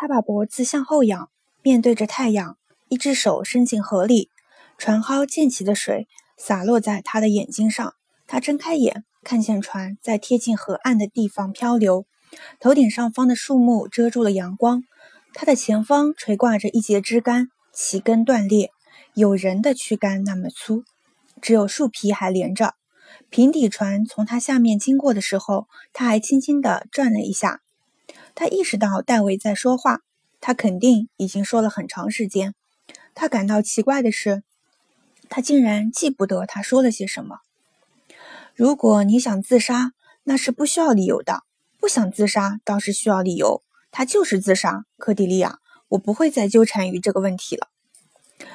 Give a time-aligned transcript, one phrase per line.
[0.00, 1.28] 他把脖子向后仰，
[1.60, 2.56] 面对着太阳，
[2.88, 4.30] 一只手伸进河里，
[4.78, 6.08] 船蒿溅起的水
[6.38, 7.92] 洒落在他的眼睛上。
[8.26, 12.06] 他睁开眼，看见船在贴近河岸的地方漂流，
[12.60, 14.84] 头顶上方的树木遮住了阳光。
[15.34, 18.70] 他的前方垂挂着一截枝干，其根断裂，
[19.12, 20.82] 有人的躯干那么粗，
[21.42, 22.72] 只有树皮还连着。
[23.28, 27.60] 平底船从他下面经过的时候，他还轻轻地转了一下。
[28.40, 30.00] 他意识到戴维在说话，
[30.40, 32.54] 他肯定已经说了很长时间。
[33.14, 34.42] 他感到奇怪的是，
[35.28, 37.40] 他竟然记不得他说了些什么。
[38.54, 41.40] 如果你想自杀，那是不需要理由的；
[41.78, 43.62] 不想自杀倒是需要理由。
[43.90, 47.68] 他就是自杀，科迪利亚，我不会再纠缠于这个问题了。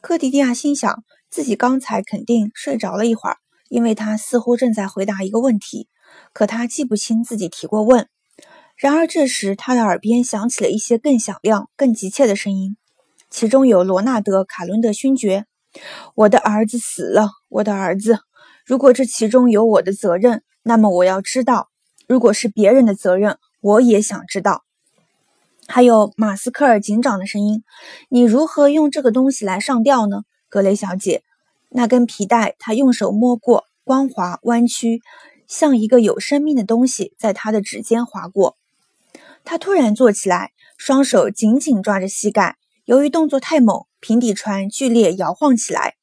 [0.00, 3.36] 科迪利亚心想，自己刚才肯定睡着了一会儿，
[3.68, 5.90] 因为他似乎正在回答一个问题，
[6.32, 8.08] 可他记不清自己提过问。
[8.76, 12.76] 然而这时，他的耳边响起了一些更响亮、更急切的声音，
[13.30, 15.46] 其中有罗纳德·卡伦德勋爵
[16.14, 18.18] ：“我的儿子死了，我的儿子！
[18.66, 21.70] 如果这其中有我的责任，那么我要知道；
[22.06, 24.64] 如果是别人的责任，我也想知道。”
[25.66, 27.64] 还有马斯克尔警长的声音
[28.10, 31.22] ：“你如何用这个东西来上吊呢，格雷小姐？”
[31.70, 35.00] 那根皮带，他用手摸过，光滑弯曲，
[35.48, 38.56] 像一个有生命的东西在他的指尖划过。
[39.46, 42.56] 他突然坐起来，双手紧紧抓着膝盖。
[42.84, 45.94] 由于动作太猛，平底船剧烈摇晃起来。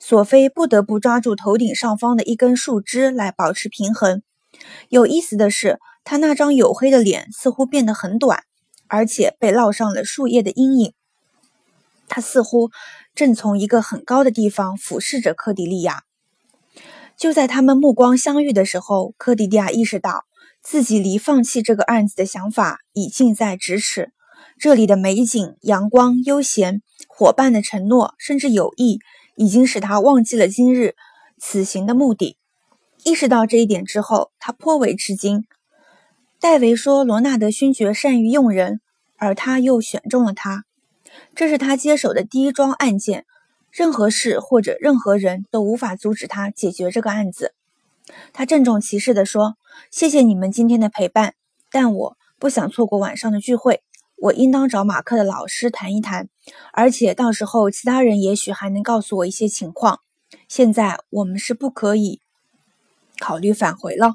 [0.00, 4.22] 索菲不得不抓住头顶上方的一根树枝来保持平衡。
[4.88, 8.42] 有意思的是，他那张黝黑的脸似乎变得很短。
[8.88, 10.92] 而且被烙上了树叶的阴影。
[12.06, 12.70] 他似乎
[13.16, 16.04] 正从一个很高的地方俯视着科迪利亚。
[17.16, 20.24] 就在他们目光相遇的时候，科迪利亚意识到
[20.68, 24.10] 自己离放弃这个案子的想法已近在咫尺。
[24.58, 28.98] 这里的美景、阳光、悠闲、伙伴的承诺，甚至友谊，
[29.36, 30.96] 已经使他忘记了今日
[31.38, 32.36] 此行的目的。
[33.04, 35.44] 意识到这一点之后，他颇为吃惊。
[36.40, 38.80] 戴维说：“罗纳德勋爵善于用人，
[39.18, 40.64] 而他又选中了他。
[41.36, 43.24] 这是他接手的第一桩案件，
[43.70, 47.54] 任何事或者任何人都无法阻止他解决这个案子。”
[48.32, 49.56] 他郑重其事地说
[49.90, 51.34] ：“谢谢你们今天的陪伴，
[51.70, 53.82] 但我不想错过晚上的聚会。
[54.18, 56.28] 我应当找马克的老师谈一谈，
[56.72, 60.00] 而且到时候其他人也许还能告诉我一些情况。
[60.48, 62.20] 现在我们是不可以
[63.18, 64.14] 考虑返回了。”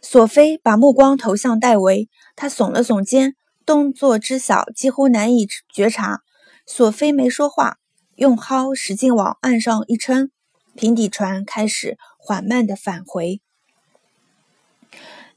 [0.00, 6.20] 索菲把目光投向戴维，他耸了耸肩，动作之小，几乎难以觉察。
[6.66, 7.78] 索菲没说话，
[8.16, 10.30] 用蒿使劲往岸上一撑，
[10.76, 13.40] 平底船开始缓慢地返回。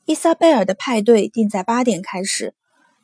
[0.08, 2.56] 伊莎贝尔的派对定在八点开始，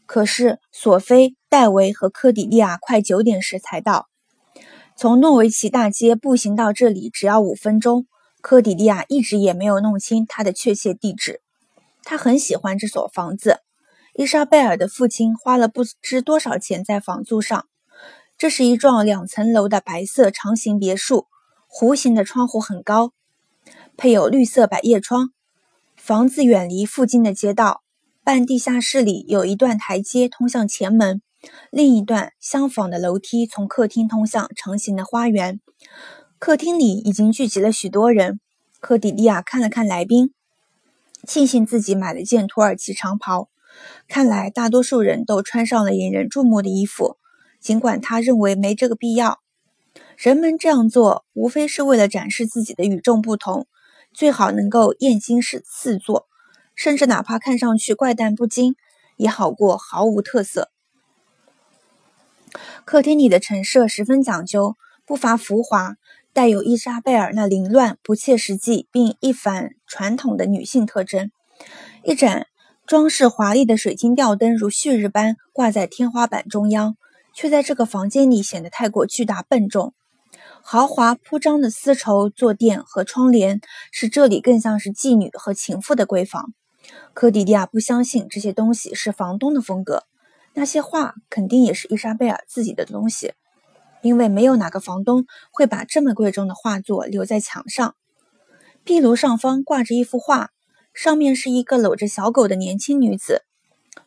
[0.06, 4.08] 可是索菲、戴维和科迪利亚快九点时才到。
[4.96, 8.08] 从诺维奇大街步行到这里只要五分钟。
[8.40, 11.41] 科迪利亚一直也没有弄清他的确切地址。
[12.03, 13.59] 他很喜欢这所房子。
[14.14, 17.66] 伊莎贝尔的父亲花了不知多少钱在房租上。
[18.38, 21.28] 这是一幢两层楼的白色长形别墅，
[21.70, 23.12] 弧形的窗户很高，
[23.97, 25.31] 配有绿色百叶窗。
[26.06, 27.81] 房子远离附近的街道，
[28.25, 31.22] 半地下室里有一段台阶通向前门，
[31.72, 35.62] 另一段相仿的楼梯从客厅通向成型的花园。
[36.40, 38.41] 客厅里已经聚集了许多人。
[38.81, 40.34] 科迪利亚看了看来宾，
[41.25, 43.47] 庆幸自己买了件土耳其长袍。
[44.09, 47.16] 看来大多数人都穿上了引人注目的衣服，
[47.62, 49.40] 尽管他认为没这个必要。
[50.18, 53.68] 人们这样做无非是为了展示自己的与众不同，
[54.13, 56.28] 最好能够艳惊四四座，
[56.75, 58.75] 甚至哪怕看上去怪诞不经，
[59.18, 60.69] 也好过毫无特色。
[62.85, 64.75] 客厅里的陈设十分讲究，
[65.06, 65.97] 不乏浮华。
[66.31, 71.29] 带有伊莎贝尔那凌乱、不切实际并一反传统的女性特征。
[72.03, 72.47] 一盏
[72.88, 76.97] 装饰华丽的水晶吊灯如旭日般挂在天花板中央，
[77.35, 79.93] 却在这个房间里显得太过巨大笨重。
[80.66, 83.60] 豪华铺张的丝绸坐垫和窗帘
[83.92, 86.54] 使这里更像是妓女和情妇的闺房。
[87.14, 90.06] 科迪利亚不相信这些东西是房东的风格，
[90.54, 93.34] 那些画肯定也是伊莎贝尔自己的东西。
[94.02, 97.96] 因为没有哪个房东会把这么贵重的画作留在墙上。
[98.86, 100.52] 壁炉上方挂着一幅画，
[100.94, 103.44] 上面是一个搂着小狗的年轻女子。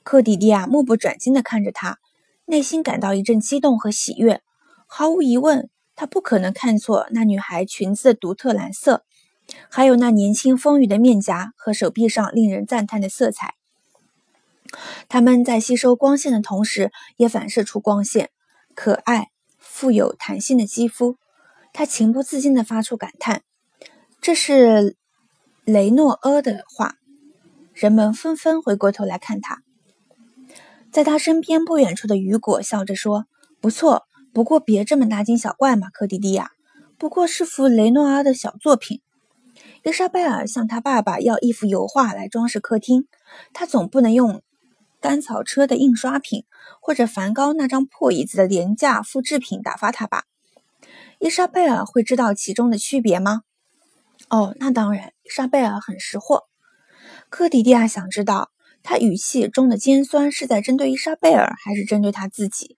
[0.02, 1.98] 科迪利亚目不转睛地看着她，
[2.46, 4.40] 内心感到一阵激动和喜悦。
[4.86, 9.04] 毫无疑问，他不可能看错那女孩裙子的独特蓝色，
[9.68, 13.54] 还有那年轻丰腴的面颊和手臂上令人赞叹的色彩。
[15.08, 18.30] 它们在吸收光线的同时，也反射出光线。
[18.74, 21.16] 可爱、富有弹性的肌肤，
[21.72, 23.42] 他情不自禁地发出感叹
[24.20, 24.96] ：“这是
[25.64, 26.96] 雷诺阿的话。”
[27.72, 29.62] 人们纷纷回过头来看他。
[30.90, 33.26] 在他身边不远处的雨果笑着说
[33.60, 36.50] ：“不错，不过别这么大惊小怪嘛，科迪迪亚。
[36.98, 39.00] 不过是幅雷诺阿的小作品。”
[39.82, 43.08] 伊莎贝尔向他爸爸要一幅油画来装饰客厅，
[43.54, 44.42] 他总不能用。
[45.00, 46.44] 甘草车的印刷品，
[46.82, 50.24] 或者梵高那张破椅子的廉价复制品打发他吧？
[51.18, 53.40] 伊莎贝尔会知道其中的区别吗？
[54.28, 56.42] 哦，那当然，伊莎贝尔很识货。
[57.30, 58.50] 科迪蒂亚想知道，
[58.82, 62.76] 他语气中的尖酸是在针对伊莎贝尔，还是针对他自己？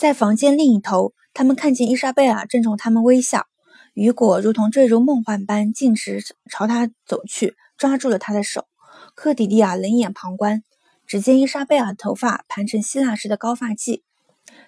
[0.00, 3.48] 在房间另一头，他们看见伊莎贝尔正冲他们微笑，
[3.92, 8.66] 雨果如同坠入梦幻般径直朝他走去，抓住了他的手。
[9.14, 10.62] 科迪蒂亚冷眼旁观。
[11.06, 14.00] 只见伊莎贝尔头发盘成希腊式的高发髻，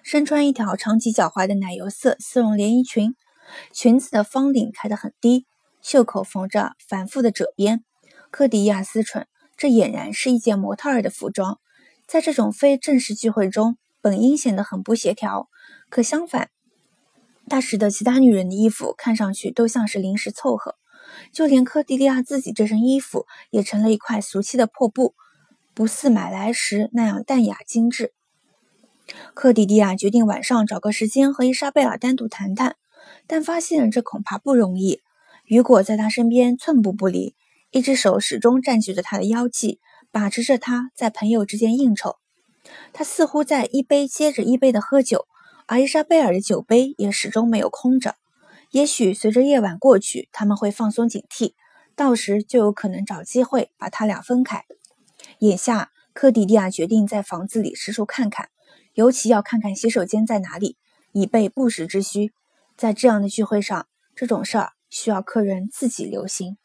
[0.03, 3.15] 身穿一条长及脚踝的奶油色丝绒连衣裙，
[3.73, 5.47] 裙子的方领开得很低，
[5.81, 7.83] 袖口缝着繁复的褶边。
[8.29, 9.25] 科迪亚思忖，
[9.57, 11.59] 这俨然是一件模特儿的服装，
[12.05, 15.49] 在这种非正式聚会中，本应显得很不协调。
[15.89, 16.49] 可相反，
[17.49, 20.75] 它使得其他女人的衣服看上去都像是临时凑合，
[21.31, 25.15] 就连科迪利亚自己这身衣服也成了一块俗气的破布。
[25.73, 28.13] 不似买来时那样淡雅精致。
[29.33, 32.75] 克迪迪亚决定晚上找个时间和伊莎贝尔单独谈谈，
[33.25, 35.01] 但发现这恐怕不容易。
[35.45, 37.35] 雨果在他身边寸步不离，
[37.71, 39.79] 一只手始终占据着他的腰际，
[40.11, 42.17] 把持着他在朋友之间应酬。
[42.91, 45.27] 他似乎在一杯接着一杯的喝酒，
[45.67, 48.15] 而伊莎贝尔的酒杯也始终没有空着。
[48.71, 51.53] 也许随着夜晚过去，他们会放松警惕，
[51.95, 54.65] 到时就有可能找机会把他俩分开。
[55.39, 58.49] 眼下，科迪迪亚决定在房子里四处看看，
[58.93, 60.77] 尤其要看看洗手间在哪里，
[61.11, 62.33] 以备不时之需。
[62.75, 66.57] 在这样的聚会上，这种事儿需要客人自己留心。